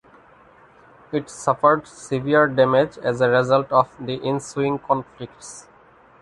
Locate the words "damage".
2.47-2.97